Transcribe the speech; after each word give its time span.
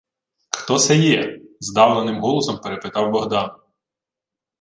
—Хто 0.57 0.79
се 0.79 0.95
є?— 0.97 1.39
здавленим 1.59 2.19
голосом 2.19 2.57
перепитав 2.59 3.11
Богдан. 3.11 3.55